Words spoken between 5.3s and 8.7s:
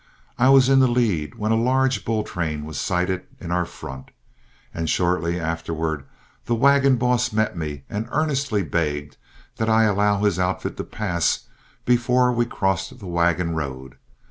afterward the wagon boss met me and earnestly